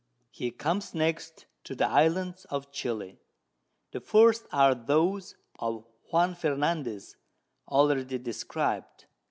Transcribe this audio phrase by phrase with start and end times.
[0.31, 3.19] He comes next to the Islands of Chili.
[3.91, 7.17] The first are those of Juan Fernandez,
[7.67, 9.05] already describ'd.